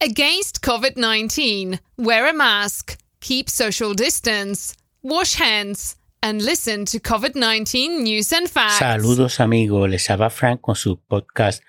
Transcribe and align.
Against 0.00 0.62
COVID 0.62 0.96
19, 0.96 1.80
wear 1.96 2.28
a 2.28 2.32
mask, 2.32 2.96
keep 3.18 3.50
social 3.50 3.94
distance, 3.94 4.76
wash 5.02 5.34
hands, 5.34 5.96
and 6.22 6.40
listen 6.40 6.84
to 6.84 7.00
COVID 7.00 7.34
19 7.34 8.04
news 8.04 8.32
and 8.32 8.48
facts. 8.48 8.78
Saludos 8.78 9.40
amigos, 9.40 9.90
les 9.90 10.08
habla 10.08 10.30
Frank 10.30 10.60
con 10.60 10.76
su 10.76 11.00
podcast 11.00 11.64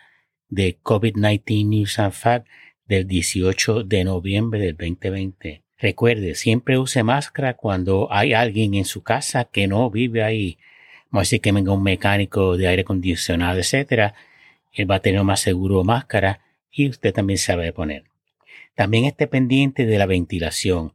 de 0.48 0.78
COVID-19 0.84 1.66
News 1.66 1.98
and 1.98 2.14
Facts 2.14 2.48
del 2.88 3.08
18 3.08 3.86
de 3.86 4.04
noviembre 4.04 4.60
del 4.60 4.78
2020. 4.78 5.64
Recuerde, 5.80 6.36
siempre 6.36 6.78
use 6.78 7.02
máscara 7.02 7.56
cuando 7.56 8.10
hay 8.12 8.34
alguien 8.34 8.76
en 8.76 8.86
su 8.86 9.02
casa 9.02 9.46
que 9.46 9.68
no 9.68 9.90
vive 9.90 10.22
ahí. 10.24 10.60
Vamos 11.10 11.22
a 11.22 11.26
decir 11.26 11.42
que 11.42 11.52
venga 11.52 11.74
un 11.74 11.82
mecánico 11.82 12.58
de 12.58 12.68
aire 12.68 12.84
acondicionado, 12.84 13.58
etcétera. 13.58 14.14
Él 14.72 14.90
va 14.90 14.98
a 14.98 15.02
tener 15.02 15.24
más 15.24 15.40
seguro 15.40 15.84
máscara 15.84 16.42
y 16.72 16.88
usted 16.88 17.12
también 17.12 17.40
a 17.68 17.72
poner. 17.72 18.09
También 18.80 19.04
esté 19.04 19.28
pendiente 19.28 19.86
de 19.86 19.98
la 19.98 20.06
ventilación. 20.06 20.94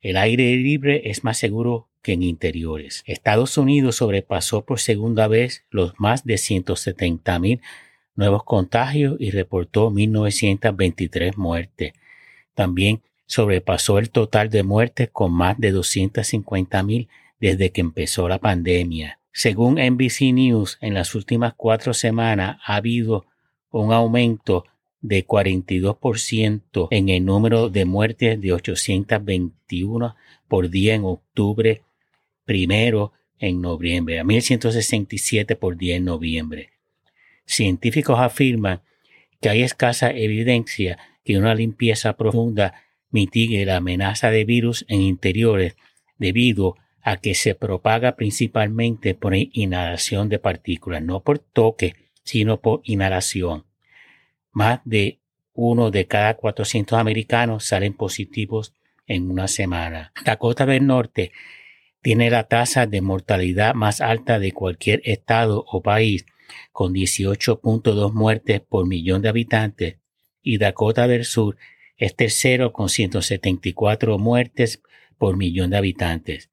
El 0.00 0.16
aire 0.16 0.56
libre 0.56 1.08
es 1.08 1.22
más 1.22 1.38
seguro 1.38 1.88
que 2.02 2.14
en 2.14 2.24
interiores. 2.24 3.04
Estados 3.06 3.56
Unidos 3.58 3.94
sobrepasó 3.94 4.64
por 4.64 4.80
segunda 4.80 5.28
vez 5.28 5.64
los 5.70 5.94
más 6.00 6.24
de 6.24 6.36
170 6.36 7.38
mil 7.38 7.60
nuevos 8.16 8.42
contagios 8.42 9.14
y 9.20 9.30
reportó 9.30 9.92
1.923 9.92 11.36
muertes. 11.36 11.92
También 12.54 13.02
sobrepasó 13.26 14.00
el 14.00 14.10
total 14.10 14.50
de 14.50 14.64
muertes 14.64 15.08
con 15.12 15.32
más 15.32 15.56
de 15.60 15.70
250 15.70 16.82
mil 16.82 17.08
desde 17.38 17.70
que 17.70 17.82
empezó 17.82 18.28
la 18.28 18.40
pandemia. 18.40 19.20
Según 19.30 19.74
NBC 19.74 20.32
News, 20.32 20.76
en 20.80 20.94
las 20.94 21.14
últimas 21.14 21.54
cuatro 21.56 21.94
semanas 21.94 22.58
ha 22.66 22.74
habido 22.74 23.26
un 23.70 23.92
aumento 23.92 24.64
de 25.02 25.26
42% 25.26 26.88
en 26.90 27.08
el 27.08 27.24
número 27.24 27.68
de 27.68 27.84
muertes 27.84 28.40
de 28.40 28.52
821 28.52 30.16
por 30.48 30.70
día 30.70 30.94
en 30.94 31.04
octubre, 31.04 31.82
primero 32.44 33.12
en 33.38 33.60
noviembre, 33.60 34.20
a 34.20 34.24
1167 34.24 35.56
por 35.56 35.76
día 35.76 35.96
en 35.96 36.04
noviembre. 36.04 36.70
Científicos 37.44 38.18
afirman 38.20 38.80
que 39.40 39.48
hay 39.48 39.62
escasa 39.62 40.10
evidencia 40.10 40.98
que 41.24 41.36
una 41.36 41.54
limpieza 41.54 42.16
profunda 42.16 42.74
mitigue 43.10 43.66
la 43.66 43.76
amenaza 43.76 44.30
de 44.30 44.44
virus 44.44 44.84
en 44.88 45.02
interiores 45.02 45.76
debido 46.16 46.76
a 47.02 47.16
que 47.16 47.34
se 47.34 47.56
propaga 47.56 48.14
principalmente 48.14 49.14
por 49.14 49.34
inhalación 49.34 50.28
de 50.28 50.38
partículas, 50.38 51.02
no 51.02 51.20
por 51.20 51.40
toque, 51.40 51.96
sino 52.22 52.60
por 52.60 52.80
inhalación. 52.84 53.64
Más 54.52 54.80
de 54.84 55.18
uno 55.54 55.90
de 55.90 56.06
cada 56.06 56.34
400 56.34 56.98
americanos 56.98 57.64
salen 57.64 57.94
positivos 57.94 58.74
en 59.06 59.30
una 59.30 59.48
semana. 59.48 60.12
Dakota 60.24 60.66
del 60.66 60.86
Norte 60.86 61.32
tiene 62.02 62.30
la 62.30 62.44
tasa 62.44 62.86
de 62.86 63.00
mortalidad 63.00 63.74
más 63.74 64.00
alta 64.00 64.38
de 64.38 64.52
cualquier 64.52 65.00
estado 65.04 65.64
o 65.66 65.82
país, 65.82 66.26
con 66.72 66.92
18.2 66.92 68.12
muertes 68.12 68.60
por 68.60 68.86
millón 68.86 69.22
de 69.22 69.28
habitantes, 69.28 69.96
y 70.42 70.58
Dakota 70.58 71.06
del 71.06 71.24
Sur 71.24 71.56
es 71.96 72.16
tercero 72.16 72.72
con 72.72 72.88
174 72.88 74.18
muertes 74.18 74.82
por 75.16 75.36
millón 75.36 75.70
de 75.70 75.76
habitantes. 75.76 76.50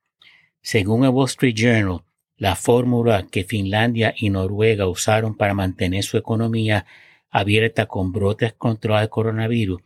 Según 0.61 1.03
el 1.03 1.09
Wall 1.09 1.27
Street 1.27 1.55
Journal, 1.55 2.03
la 2.37 2.55
fórmula 2.55 3.27
que 3.29 3.43
Finlandia 3.43 4.13
y 4.15 4.29
Noruega 4.29 4.87
usaron 4.87 5.35
para 5.35 5.53
mantener 5.53 6.03
su 6.03 6.17
economía 6.17 6.85
abierta 7.29 7.85
con 7.85 8.11
brotes 8.11 8.53
contra 8.53 9.01
el 9.01 9.09
coronavirus 9.09 9.81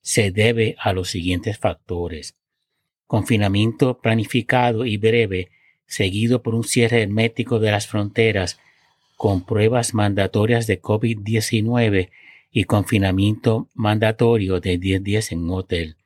se 0.00 0.30
debe 0.30 0.76
a 0.78 0.92
los 0.92 1.10
siguientes 1.10 1.58
factores. 1.58 2.34
Confinamiento 3.06 3.98
planificado 3.98 4.84
y 4.84 4.96
breve, 4.96 5.50
seguido 5.86 6.42
por 6.42 6.54
un 6.54 6.64
cierre 6.64 7.02
hermético 7.02 7.58
de 7.58 7.70
las 7.70 7.86
fronteras, 7.86 8.58
con 9.16 9.44
pruebas 9.44 9.94
mandatorias 9.94 10.66
de 10.66 10.80
COVID-19 10.80 12.10
y 12.50 12.64
confinamiento 12.64 13.68
mandatorio 13.74 14.60
de 14.60 14.78
10 14.78 15.02
días 15.02 15.32
en 15.32 15.50
hotel. 15.50 15.96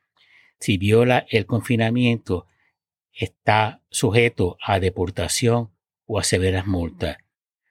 Si 0.59 0.78
viola 0.78 1.26
el 1.30 1.47
confinamiento, 1.47 2.47
está 3.12 3.80
sujeto 3.91 4.56
a 4.64 4.80
deportación 4.80 5.70
o 6.06 6.19
a 6.19 6.24
severas 6.24 6.66
multas. 6.66 7.19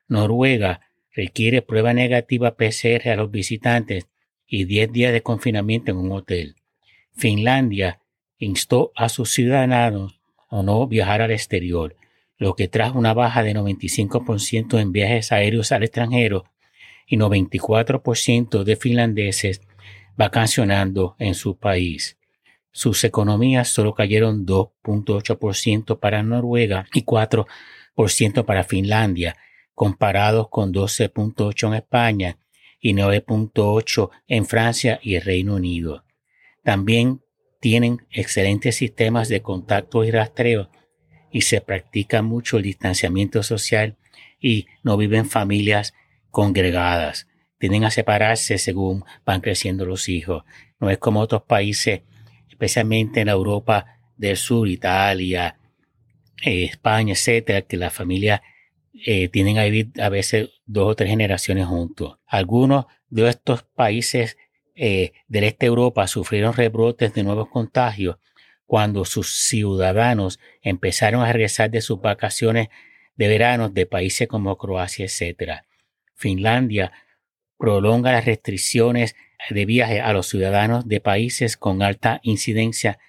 Noruega 0.08 0.82
requiere 1.14 1.62
prueba 1.62 1.94
negativa 1.94 2.56
PCR 2.56 3.10
a 3.10 3.16
los 3.16 3.32
visitantes 3.32 4.08
y 4.48 4.66
10 4.66 4.92
días 4.92 5.14
de 5.14 5.24
confinamiento 5.24 5.92
en 5.92 5.98
un 5.98 6.12
hotel. 6.12 6.56
Finlandia 7.14 8.02
instó 8.38 8.92
a 8.96 9.10
sus 9.10 9.32
ciudadanos 9.32 10.20
a 10.50 10.62
no 10.64 10.88
viajar 10.88 11.22
al 11.22 11.32
exterior, 11.32 11.96
lo 12.38 12.56
que 12.56 12.68
trajo 12.68 12.98
una 12.98 13.14
baja 13.14 13.44
de 13.44 13.54
95% 13.54 14.80
en 14.80 14.92
viajes 14.92 15.32
aéreos 15.32 15.72
al 15.72 15.84
extranjero 15.84 16.46
y 17.06 17.18
94% 17.18 18.64
de 18.64 18.76
finlandeses 18.76 19.62
vacacionando 20.18 21.16
en 21.20 21.36
su 21.36 21.58
país. 21.58 22.18
Sus 22.72 23.04
economías 23.04 23.68
solo 23.68 23.94
cayeron 23.94 24.46
2.8% 24.46 26.00
para 26.00 26.24
Noruega 26.24 26.86
y 26.94 27.04
4% 27.04 28.46
para 28.46 28.64
Finlandia, 28.64 29.36
comparados 29.82 30.50
con 30.50 30.72
12.8 30.72 31.70
en 31.70 31.74
España 31.74 32.38
y 32.80 32.94
9.8 32.94 34.12
en 34.28 34.46
Francia 34.46 35.00
y 35.02 35.16
el 35.16 35.24
Reino 35.24 35.56
Unido. 35.56 36.06
También 36.64 37.24
tienen 37.60 38.06
excelentes 38.12 38.76
sistemas 38.76 39.28
de 39.28 39.42
contacto 39.42 40.04
y 40.04 40.12
rastreo 40.12 40.70
y 41.32 41.42
se 41.42 41.62
practica 41.62 42.22
mucho 42.22 42.58
el 42.58 42.64
distanciamiento 42.64 43.42
social 43.42 43.98
y 44.40 44.68
no 44.84 44.98
viven 44.98 45.26
familias 45.26 45.96
congregadas. 46.30 47.28
Tienden 47.58 47.84
a 47.84 47.90
separarse 47.90 48.60
según 48.60 49.04
van 49.26 49.42
creciendo 49.42 49.84
los 49.84 50.10
hijos. 50.10 50.44
No 50.80 50.92
es 50.92 51.00
como 51.00 51.22
otros 51.22 51.42
países, 51.42 52.02
especialmente 52.48 53.22
en 53.22 53.30
Europa 53.30 54.00
del 54.16 54.38
Sur, 54.38 54.68
Italia, 54.68 55.58
eh, 56.44 56.66
España, 56.66 57.14
etcétera, 57.14 57.64
que 57.64 57.78
las 57.78 57.92
familias 57.92 58.42
eh, 58.94 59.30
tienen 59.30 59.58
a 59.58 59.64
vivir 59.64 59.92
a 60.02 60.10
veces 60.10 60.50
dos 60.66 60.90
o 60.90 60.96
tres 60.96 61.10
generaciones 61.10 61.66
juntos. 61.66 62.18
Algunos 62.26 62.86
de 63.10 63.30
estos 63.30 63.64
países 63.64 64.38
eh, 64.76 65.14
del 65.28 65.46
este 65.46 65.66
de 65.66 65.68
Europa 65.68 66.08
sufrieron 66.08 66.54
rebrotes 66.54 67.14
de 67.14 67.24
nuevos 67.24 67.50
contagios 67.50 68.18
cuando 68.66 69.06
sus 69.06 69.32
ciudadanos 69.32 70.40
empezaron 70.62 71.24
a 71.24 71.32
regresar 71.32 71.72
de 71.72 71.82
sus 71.82 72.02
vacaciones 72.02 72.70
de 73.16 73.28
verano 73.28 73.70
de 73.70 73.86
países 73.86 74.28
como 74.28 74.58
Croacia, 74.58 75.06
etc. 75.06 75.64
Finlandia 76.16 76.92
prolonga 77.58 78.12
las 78.12 78.26
restricciones 78.26 79.16
de 79.50 79.66
viaje 79.66 80.00
a 80.02 80.14
los 80.14 80.28
ciudadanos 80.28 80.88
de 80.88 81.00
países 81.00 81.58
con 81.58 81.82
alta 81.82 82.20
incidencia 82.24 83.00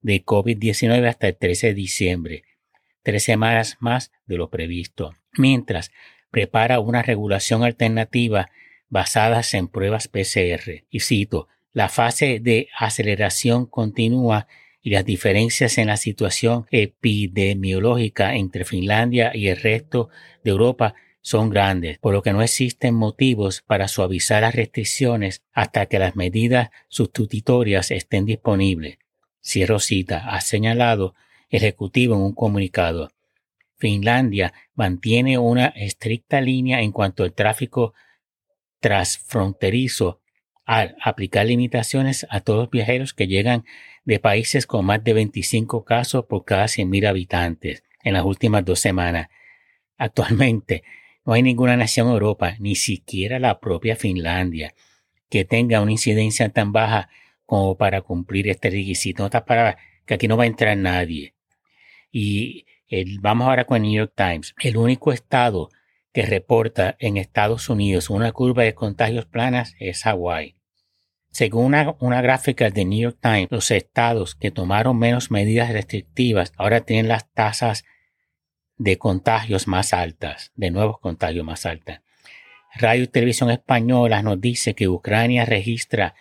de 0.00 0.24
COVID-19 0.24 1.08
hasta 1.08 1.28
el 1.28 1.36
13 1.36 1.68
de 1.68 1.74
diciembre 1.74 2.44
tres 3.06 3.22
semanas 3.22 3.76
más 3.78 4.10
de 4.26 4.36
lo 4.36 4.50
previsto, 4.50 5.14
mientras 5.38 5.92
prepara 6.32 6.80
una 6.80 7.02
regulación 7.02 7.62
alternativa 7.62 8.50
basada 8.88 9.42
en 9.52 9.68
pruebas 9.68 10.08
PCR. 10.08 10.82
Y 10.90 10.98
cito, 10.98 11.46
la 11.72 11.88
fase 11.88 12.40
de 12.40 12.68
aceleración 12.76 13.66
continúa 13.66 14.48
y 14.82 14.90
las 14.90 15.04
diferencias 15.04 15.78
en 15.78 15.86
la 15.86 15.96
situación 15.96 16.66
epidemiológica 16.72 18.34
entre 18.34 18.64
Finlandia 18.64 19.30
y 19.32 19.46
el 19.46 19.58
resto 19.58 20.08
de 20.42 20.50
Europa 20.50 20.96
son 21.20 21.48
grandes, 21.48 21.98
por 21.98 22.12
lo 22.12 22.22
que 22.22 22.32
no 22.32 22.42
existen 22.42 22.96
motivos 22.96 23.62
para 23.64 23.86
suavizar 23.86 24.42
las 24.42 24.56
restricciones 24.56 25.44
hasta 25.52 25.86
que 25.86 26.00
las 26.00 26.16
medidas 26.16 26.70
sustitutorias 26.88 27.92
estén 27.92 28.26
disponibles. 28.26 28.98
Cierro 29.40 29.78
cita, 29.78 30.28
ha 30.28 30.40
señalado 30.40 31.14
ejecutivo 31.48 32.14
en 32.14 32.22
un 32.22 32.34
comunicado. 32.34 33.10
Finlandia 33.76 34.52
mantiene 34.74 35.38
una 35.38 35.66
estricta 35.66 36.40
línea 36.40 36.80
en 36.80 36.92
cuanto 36.92 37.24
al 37.24 37.34
tráfico 37.34 37.94
transfronterizo 38.80 40.20
al 40.64 40.96
aplicar 41.00 41.46
limitaciones 41.46 42.26
a 42.28 42.40
todos 42.40 42.58
los 42.58 42.70
viajeros 42.70 43.14
que 43.14 43.28
llegan 43.28 43.64
de 44.04 44.18
países 44.18 44.66
con 44.66 44.84
más 44.84 45.02
de 45.04 45.12
25 45.12 45.84
casos 45.84 46.24
por 46.26 46.44
cada 46.44 46.64
100.000 46.64 47.08
habitantes 47.08 47.84
en 48.02 48.14
las 48.14 48.24
últimas 48.24 48.64
dos 48.64 48.80
semanas. 48.80 49.28
Actualmente 49.96 50.82
no 51.24 51.32
hay 51.32 51.42
ninguna 51.42 51.76
nación 51.76 52.08
en 52.08 52.14
Europa, 52.14 52.56
ni 52.58 52.74
siquiera 52.74 53.38
la 53.38 53.60
propia 53.60 53.96
Finlandia, 53.96 54.74
que 55.28 55.44
tenga 55.44 55.80
una 55.80 55.92
incidencia 55.92 56.48
tan 56.48 56.72
baja 56.72 57.08
como 57.44 57.76
para 57.76 58.02
cumplir 58.02 58.48
este 58.48 58.70
requisito. 58.70 59.22
En 59.22 59.26
otras 59.26 59.42
palabras, 59.44 59.76
que 60.04 60.14
aquí 60.14 60.28
no 60.28 60.36
va 60.36 60.44
a 60.44 60.48
entrar 60.48 60.76
nadie. 60.76 61.35
Y 62.18 62.64
vamos 63.20 63.46
ahora 63.46 63.66
con 63.66 63.76
el 63.76 63.82
New 63.82 63.92
York 63.92 64.14
Times. 64.16 64.54
El 64.58 64.78
único 64.78 65.12
estado 65.12 65.68
que 66.14 66.24
reporta 66.24 66.96
en 66.98 67.18
Estados 67.18 67.68
Unidos 67.68 68.08
una 68.08 68.32
curva 68.32 68.62
de 68.62 68.74
contagios 68.74 69.26
planas 69.26 69.74
es 69.80 70.04
Hawái. 70.04 70.56
Según 71.30 71.74
una, 72.00 72.22
gráfica 72.22 72.70
de 72.70 72.86
New 72.86 73.00
York 73.00 73.18
Times, 73.20 73.48
los 73.50 73.70
estados 73.70 74.34
que 74.34 74.50
tomaron 74.50 74.98
menos 74.98 75.30
medidas 75.30 75.70
restrictivas 75.70 76.54
ahora 76.56 76.80
tienen 76.80 77.08
las 77.08 77.30
tasas 77.32 77.84
de 78.78 78.96
contagios 78.96 79.68
más 79.68 79.92
altas, 79.92 80.52
de 80.54 80.70
nuevos 80.70 80.98
contagios 81.00 81.44
más 81.44 81.66
altas. 81.66 82.00
Radio 82.76 83.04
y 83.04 83.08
Televisión 83.08 83.50
Española 83.50 84.22
nos 84.22 84.40
dice 84.40 84.72
que 84.72 84.88
Ucrania 84.88 85.44
registra 85.44 86.14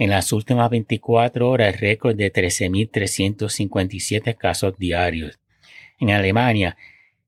en 0.00 0.10
las 0.10 0.32
últimas 0.32 0.70
24 0.70 1.48
horas 1.48 1.74
el 1.74 1.78
récord 1.78 2.16
de 2.16 2.32
13.357 2.32 4.34
casos 4.34 4.76
diarios. 4.78 5.38
En 5.98 6.10
Alemania, 6.10 6.78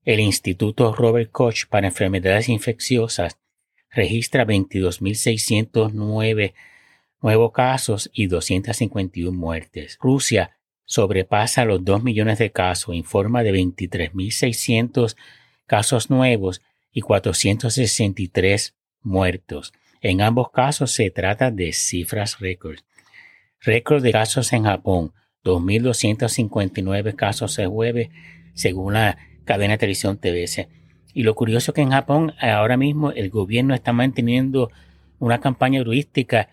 el 0.07 0.21
Instituto 0.21 0.95
Robert 0.95 1.31
Koch 1.31 1.67
para 1.69 1.89
Enfermedades 1.89 2.49
Infecciosas 2.49 3.37
registra 3.91 4.47
22.609 4.47 6.55
nuevos 7.21 7.53
casos 7.53 8.09
y 8.15 8.29
251 8.29 9.37
muertes. 9.37 9.99
Rusia 10.01 10.57
sobrepasa 10.87 11.67
los 11.67 11.85
2 11.85 12.03
millones 12.03 12.39
de 12.39 12.53
casos, 12.53 12.95
informa 12.95 13.43
de 13.43 13.53
23.600 13.53 15.15
casos 15.67 16.09
nuevos 16.09 16.63
y 16.91 17.03
463 17.03 18.75
muertos. 19.03 19.75
En 20.03 20.21
ambos 20.21 20.51
casos 20.51 20.91
se 20.91 21.11
trata 21.11 21.53
de 21.53 21.73
cifras 21.73 22.41
récords. 22.41 22.85
Récord 23.61 24.03
de 24.03 24.11
casos 24.11 24.53
en 24.53 24.65
Japón, 24.65 25.15
2.259 25.45 27.15
casos 27.15 27.57
el 27.61 27.69
jueves, 27.69 28.09
según 28.53 28.95
la 28.95 29.17
cadena 29.45 29.75
de 29.75 29.79
televisión 29.79 30.19
TBS. 30.19 30.67
Y 31.15 31.23
lo 31.23 31.37
curioso 31.37 31.71
es 31.71 31.75
que 31.77 31.83
en 31.83 31.93
Japón 31.93 32.35
ahora 32.41 32.77
mismo 32.77 33.13
el 33.13 33.31
gobierno 33.31 33.75
está 33.75 33.93
manteniendo 33.93 34.73
una 35.21 35.41
campaña 35.41 35.85
turística 35.85 36.49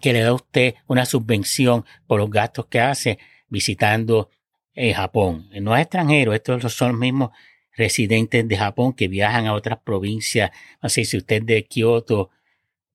que 0.00 0.12
le 0.12 0.20
da 0.20 0.28
a 0.28 0.34
usted 0.34 0.76
una 0.86 1.06
subvención 1.06 1.84
por 2.06 2.20
los 2.20 2.30
gastos 2.30 2.66
que 2.66 2.78
hace 2.78 3.18
visitando 3.48 4.30
eh, 4.74 4.94
Japón. 4.94 5.48
No 5.60 5.74
es 5.74 5.82
extranjero, 5.82 6.34
estos 6.34 6.72
son 6.72 6.92
los 6.92 7.00
mismos 7.00 7.30
residentes 7.78 8.46
de 8.46 8.56
Japón 8.56 8.92
que 8.92 9.08
viajan 9.08 9.46
a 9.46 9.54
otras 9.54 9.78
provincias. 9.78 10.50
No 10.82 10.88
sé 10.88 11.04
si 11.04 11.16
usted 11.16 11.36
es 11.36 11.46
de 11.46 11.64
Kioto 11.64 12.30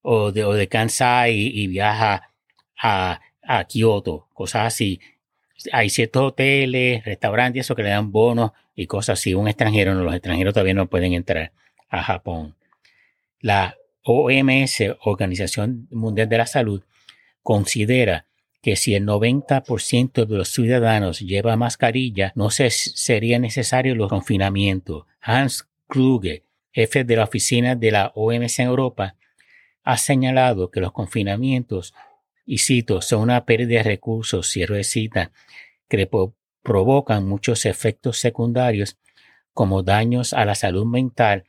o 0.02 0.32
de, 0.32 0.44
o 0.44 0.54
de 0.54 0.68
Kansai 0.68 1.34
y, 1.34 1.68
viaja 1.68 2.30
a, 2.80 3.22
a 3.42 3.64
Kioto, 3.64 4.28
cosas 4.34 4.68
así. 4.68 5.00
Hay 5.72 5.90
ciertos 5.90 6.24
hoteles, 6.24 7.04
restaurantes, 7.06 7.62
eso 7.62 7.76
que 7.76 7.84
le 7.84 7.90
dan 7.90 8.12
bonos 8.12 8.52
y 8.76 8.86
cosas 8.86 9.20
así. 9.20 9.34
Un 9.34 9.48
extranjero, 9.48 9.96
no, 9.96 10.04
los 10.04 10.14
extranjeros 10.14 10.54
todavía 10.54 10.74
no 10.74 10.88
pueden 10.90 11.14
entrar 11.14 11.54
a 11.90 12.04
Japón. 12.04 12.56
La 13.40 13.78
OMS, 14.04 14.84
Organización 15.02 15.88
Mundial 15.92 16.28
de 16.28 16.38
la 16.38 16.46
Salud, 16.46 16.84
considera 17.42 18.26
que 18.64 18.78
si 18.78 18.96
el 18.96 19.06
90% 19.06 20.26
de 20.26 20.38
los 20.38 20.48
ciudadanos 20.48 21.20
lleva 21.20 21.58
mascarilla, 21.58 22.32
no 22.36 22.50
se, 22.50 22.70
sería 22.70 23.38
necesario 23.38 23.94
los 23.94 24.08
confinamientos. 24.08 25.04
Hans 25.20 25.68
Kluge, 25.90 26.44
jefe 26.72 27.04
de 27.04 27.18
la 27.18 27.26
oficina 27.26 27.76
de 27.76 27.92
la 27.92 28.14
OMS 28.16 28.60
en 28.60 28.68
Europa, 28.68 29.18
ha 29.84 29.98
señalado 29.98 30.72
que 30.72 30.80
los 30.80 30.94
confinamientos, 30.94 31.94
y 32.46 32.60
cito, 32.60 33.02
son 33.02 33.24
una 33.24 33.44
pérdida 33.44 33.80
de 33.80 33.84
recursos, 33.84 34.50
cierro 34.50 34.76
de 34.76 34.86
cita, 34.86 35.34
que 35.90 36.10
provocan 36.62 37.28
muchos 37.28 37.66
efectos 37.66 38.18
secundarios 38.18 38.98
como 39.54 39.84
daños 39.84 40.32
a 40.32 40.46
la 40.46 40.56
salud 40.56 40.86
mental 40.86 41.44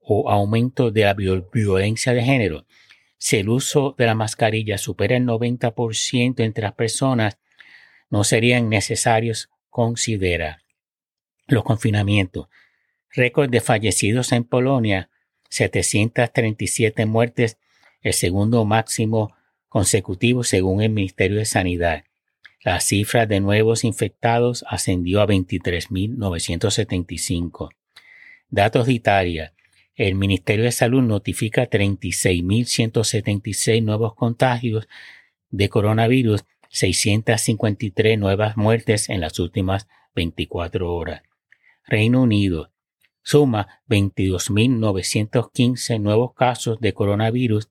o 0.00 0.30
aumento 0.30 0.90
de 0.90 1.02
la 1.02 1.12
violencia 1.12 2.14
de 2.14 2.22
género. 2.22 2.64
Si 3.18 3.36
el 3.36 3.48
uso 3.48 3.94
de 3.98 4.06
la 4.06 4.14
mascarilla 4.14 4.78
supera 4.78 5.16
el 5.16 5.24
90% 5.24 6.40
entre 6.40 6.62
las 6.62 6.74
personas, 6.74 7.38
no 8.10 8.24
serían 8.24 8.68
necesarios 8.68 9.50
considerar 9.68 10.62
los 11.46 11.64
confinamientos. 11.64 12.48
Récord 13.10 13.50
de 13.50 13.60
fallecidos 13.60 14.32
en 14.32 14.44
Polonia, 14.44 15.10
737 15.50 17.06
muertes, 17.06 17.58
el 18.02 18.12
segundo 18.12 18.64
máximo 18.64 19.34
consecutivo 19.68 20.44
según 20.44 20.82
el 20.82 20.90
Ministerio 20.90 21.38
de 21.38 21.44
Sanidad. 21.44 22.04
La 22.62 22.80
cifra 22.80 23.26
de 23.26 23.40
nuevos 23.40 23.82
infectados 23.84 24.64
ascendió 24.68 25.20
a 25.20 25.26
23.975. 25.26 27.70
Datos 28.50 28.86
de 28.86 28.92
Italia. 28.92 29.52
El 29.98 30.14
Ministerio 30.14 30.64
de 30.64 30.70
Salud 30.70 31.02
notifica 31.02 31.68
36.176 31.68 33.82
nuevos 33.82 34.14
contagios 34.14 34.88
de 35.50 35.68
coronavirus, 35.68 36.44
653 36.68 38.16
nuevas 38.16 38.56
muertes 38.56 39.08
en 39.08 39.20
las 39.20 39.40
últimas 39.40 39.88
24 40.14 40.94
horas. 40.94 41.24
Reino 41.84 42.22
Unido 42.22 42.70
suma 43.24 43.80
22.915 43.88 46.00
nuevos 46.00 46.32
casos 46.32 46.78
de 46.78 46.94
coronavirus 46.94 47.68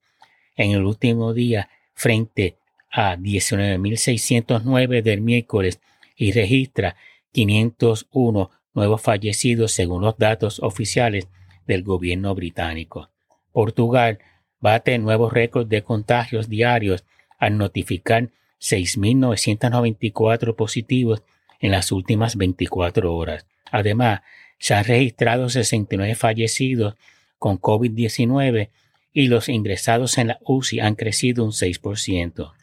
en 0.58 0.72
el 0.72 0.84
último 0.84 1.34
día 1.34 1.70
frente 1.94 2.58
a 2.92 3.16
19.609 3.16 5.02
del 5.02 5.22
miércoles 5.22 5.80
y 6.18 6.34
registra 6.34 6.98
501 7.32 8.52
nuevos 8.74 9.02
fallecidos 9.02 9.72
según 9.72 10.02
los 10.02 10.18
datos 10.18 10.60
oficiales 10.62 11.30
del 11.68 11.84
gobierno 11.84 12.34
británico. 12.34 13.10
Portugal 13.52 14.20
bate 14.60 14.98
nuevos 14.98 15.32
récords 15.34 15.70
de 15.70 15.84
contagios 15.84 16.50
diarios 16.50 17.06
al 17.38 17.58
notificar 17.58 18.30
6.994 18.60 20.56
positivos 20.56 21.22
en 21.60 21.72
las 21.72 21.92
últimas 21.92 22.36
24 22.38 23.14
horas. 23.14 23.46
Además, 23.72 24.22
se 24.60 24.74
han 24.74 24.86
registrado 24.86 25.50
69 25.50 26.16
fallecidos 26.16 26.96
con 27.38 27.60
COVID-19 27.60 28.70
y 29.14 29.28
los 29.28 29.50
ingresados 29.50 30.18
en 30.18 30.28
la 30.28 30.40
UCI 30.44 30.80
han 30.80 30.96
crecido 30.96 31.44
un 31.44 31.52
6%. 31.52 32.54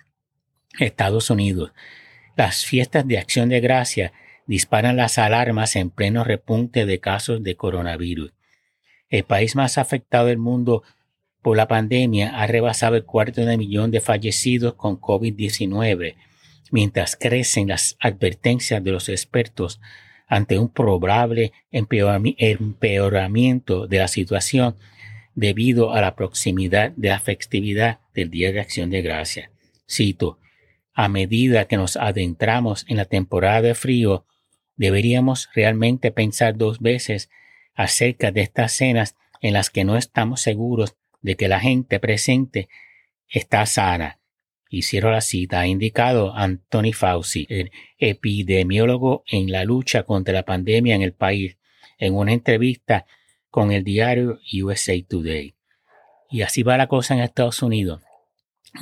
Estados 0.79 1.31
Unidos. 1.31 1.73
Las 2.37 2.65
fiestas 2.65 3.06
de 3.06 3.19
acción 3.19 3.49
de 3.49 3.61
gracia 3.61 4.12
disparan 4.47 4.97
las 4.97 5.19
alarmas 5.19 5.77
en 5.77 5.91
pleno 5.91 6.25
repunte 6.25 6.87
de 6.87 6.99
casos 6.99 7.43
de 7.43 7.56
coronavirus. 7.56 8.33
El 9.15 9.23
país 9.23 9.55
más 9.55 9.79
afectado 9.79 10.27
del 10.27 10.39
mundo 10.39 10.83
por 11.41 11.57
la 11.57 11.69
pandemia 11.69 12.37
ha 12.37 12.49
rebasado 12.49 12.97
el 12.97 13.05
cuarto 13.05 13.45
de 13.45 13.57
millón 13.57 13.93
de 13.93 14.01
fallecidos 14.01 14.75
con 14.75 15.01
COVID-19, 15.01 16.17
mientras 16.73 17.15
crecen 17.15 17.69
las 17.69 17.97
advertencias 18.01 18.83
de 18.83 18.91
los 18.91 19.09
expertos 19.09 19.81
ante 20.27 20.59
un 20.59 20.69
probable 20.69 21.53
empeoramiento 21.71 23.87
de 23.87 23.99
la 23.99 24.09
situación 24.09 24.75
debido 25.37 25.93
a 25.93 26.01
la 26.01 26.17
proximidad 26.17 26.91
de 26.97 27.11
la 27.11 27.21
festividad 27.21 28.01
del 28.15 28.31
Día 28.31 28.51
de 28.51 28.59
Acción 28.59 28.91
de 28.91 29.03
Gracia. 29.03 29.53
Cito, 29.89 30.41
a 30.93 31.09
medida 31.09 31.67
que 31.67 31.77
nos 31.77 31.97
adentramos 31.97 32.85
en 32.89 32.97
la 32.97 33.05
temporada 33.05 33.63
de 33.63 33.77
frío, 33.77 34.27
deberíamos 34.75 35.51
realmente 35.55 36.11
pensar 36.11 36.56
dos 36.56 36.81
veces 36.81 37.31
acerca 37.75 38.31
de 38.31 38.43
estas 38.43 38.73
cenas 38.73 39.17
en 39.41 39.53
las 39.53 39.71
que 39.71 39.85
no 39.85 39.97
estamos 39.97 40.41
seguros 40.41 40.97
de 41.21 41.37
que 41.37 41.49
la 41.49 41.61
gente 41.61 42.01
presente 42.01 42.69
está 43.29 43.67
sana. 43.67 44.21
Hicieron 44.69 45.13
la 45.13 45.21
cita, 45.21 45.61
ha 45.61 45.67
indicado 45.67 46.35
Anthony 46.35 46.93
Fauci, 46.93 47.47
el 47.49 47.71
epidemiólogo 47.99 49.23
en 49.27 49.53
la 49.53 49.65
lucha 49.65 50.03
contra 50.03 50.35
la 50.35 50.45
pandemia 50.45 50.95
en 50.95 51.03
el 51.03 51.13
país, 51.13 51.57
en 51.99 52.15
una 52.15 52.33
entrevista 52.33 53.07
con 53.51 53.71
el 53.71 53.85
diario 53.85 54.41
USA 54.53 54.95
Today. 55.09 55.55
Y 56.31 56.43
así 56.43 56.63
va 56.63 56.77
la 56.77 56.89
cosa 56.89 57.15
en 57.15 57.21
Estados 57.21 57.63
Unidos. 57.63 58.03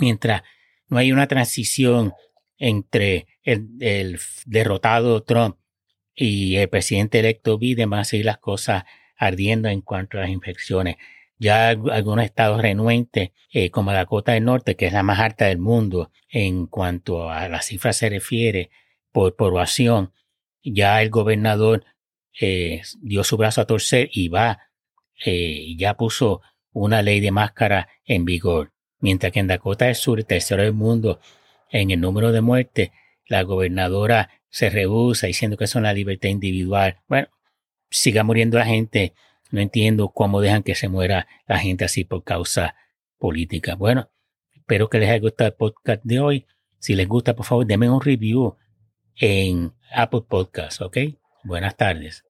Mientras 0.01 0.43
no 0.89 0.97
hay 0.97 1.13
una 1.13 1.27
transición 1.27 2.15
entre 2.57 3.27
el, 3.43 3.69
el 3.81 4.19
derrotado 4.47 5.23
Trump 5.23 5.57
y 6.15 6.57
el 6.57 6.69
presidente 6.69 7.21
electo 7.21 7.59
Biden 7.59 7.93
va 7.93 8.01
a 8.01 8.05
seguir 8.05 8.27
las 8.27 8.39
cosas 8.39 8.85
ardiendo 9.17 9.69
en 9.69 9.81
cuanto 9.81 10.19
a 10.19 10.23
las 10.23 10.31
infecciones. 10.31 10.97
Ya 11.39 11.71
algunos 11.71 12.25
estados 12.25 12.61
renuentes, 12.61 13.31
eh, 13.53 13.71
como 13.71 13.93
Dakota 13.93 14.33
del 14.33 14.45
Norte, 14.45 14.77
que 14.77 14.87
es 14.87 14.93
la 14.93 15.03
más 15.03 15.19
alta 15.19 15.47
del 15.47 15.59
mundo 15.59 16.11
en 16.29 16.67
cuanto 16.67 17.31
a 17.31 17.49
las 17.49 17.67
cifras 17.67 17.97
se 17.97 18.09
refiere 18.09 18.71
por 19.11 19.37
población, 19.37 20.13
ya 20.63 21.03
el 21.03 21.11
gobernador 21.11 21.85
eh, 22.41 22.83
dio 23.01 23.25
su 23.25 23.37
brazo 23.37 23.61
a 23.61 23.67
torcer 23.67 24.09
y 24.13 24.29
va, 24.29 24.71
eh, 25.25 25.75
ya 25.77 25.97
puso 25.97 26.41
una 26.73 27.03
ley 27.03 27.21
de 27.21 27.31
máscara 27.31 27.89
en 28.05 28.25
vigor. 28.25 28.73
Mientras 29.01 29.33
que 29.33 29.41
en 29.41 29.49
Dakota 29.49 29.87
del 29.87 29.97
Sur, 29.97 30.23
tercero 30.25 30.63
del 30.63 30.73
mundo 30.73 31.21
en 31.71 31.91
el 31.91 32.01
número 32.01 32.33
de 32.33 32.41
muertes, 32.41 32.91
la 33.27 33.43
gobernadora 33.43 34.31
se 34.53 34.71
rehúsa 34.71 35.27
diciendo 35.27 35.57
que 35.57 35.65
es 35.65 35.75
una 35.75 35.93
libertad 35.93 36.29
individual. 36.29 37.01
Bueno, 37.09 37.27
siga 37.91 38.23
muriendo 38.23 38.57
la 38.57 38.67
gente. 38.67 39.15
No 39.51 39.61
entiendo 39.61 40.11
cómo 40.11 40.41
dejan 40.41 40.63
que 40.63 40.77
se 40.77 40.89
muera 40.89 41.27
la 41.49 41.59
gente 41.59 41.85
así 41.85 42.05
por 42.05 42.23
causa 42.23 42.77
política. 43.19 43.75
Bueno, 43.75 44.13
Espero 44.63 44.89
que 44.89 45.01
les 45.01 45.11
haya 45.11 45.19
gustado 45.19 45.49
el 45.49 45.55
podcast 45.57 46.05
de 46.05 46.21
hoy. 46.21 46.47
Si 46.79 46.95
les 46.95 47.09
gusta, 47.09 47.35
por 47.35 47.45
favor, 47.45 47.67
denme 47.67 47.91
un 47.91 48.01
review 48.01 48.57
en 49.17 49.75
Apple 49.93 50.23
Podcasts, 50.29 50.81
¿ok? 50.81 50.99
Buenas 51.43 51.77
tardes. 51.77 52.21